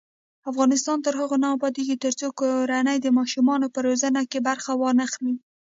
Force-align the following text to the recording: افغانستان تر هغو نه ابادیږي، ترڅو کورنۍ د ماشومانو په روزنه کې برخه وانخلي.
افغانستان 0.49 0.97
تر 1.05 1.13
هغو 1.21 1.37
نه 1.43 1.47
ابادیږي، 1.55 1.95
ترڅو 2.03 2.27
کورنۍ 2.39 2.97
د 3.01 3.07
ماشومانو 3.17 3.67
په 3.73 3.79
روزنه 3.87 4.21
کې 4.31 4.39
برخه 4.49 4.71
وانخلي. 4.75 5.35